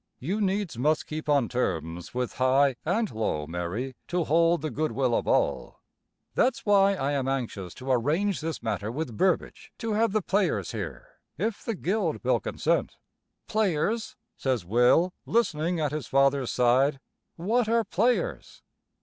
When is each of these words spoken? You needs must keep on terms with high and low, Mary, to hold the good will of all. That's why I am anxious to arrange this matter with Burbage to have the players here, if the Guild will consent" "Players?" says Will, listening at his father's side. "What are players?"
You 0.17 0.41
needs 0.41 0.79
must 0.79 1.05
keep 1.05 1.29
on 1.29 1.47
terms 1.47 2.11
with 2.11 2.37
high 2.41 2.75
and 2.83 3.11
low, 3.11 3.45
Mary, 3.45 3.95
to 4.07 4.23
hold 4.23 4.63
the 4.63 4.71
good 4.71 4.93
will 4.93 5.13
of 5.13 5.27
all. 5.27 5.81
That's 6.33 6.65
why 6.65 6.95
I 6.95 7.11
am 7.11 7.27
anxious 7.27 7.75
to 7.75 7.91
arrange 7.91 8.41
this 8.41 8.63
matter 8.63 8.91
with 8.91 9.15
Burbage 9.15 9.71
to 9.77 9.93
have 9.93 10.11
the 10.11 10.23
players 10.23 10.71
here, 10.71 11.19
if 11.37 11.63
the 11.63 11.75
Guild 11.75 12.23
will 12.23 12.39
consent" 12.39 12.97
"Players?" 13.47 14.15
says 14.37 14.65
Will, 14.65 15.13
listening 15.27 15.79
at 15.79 15.91
his 15.91 16.07
father's 16.07 16.49
side. 16.49 16.99
"What 17.35 17.69
are 17.69 17.83
players?" 17.83 18.63